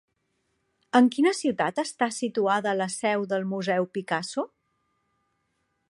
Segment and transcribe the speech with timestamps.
[0.99, 4.49] En quina ciutat està situada la seu del Museu Picasso?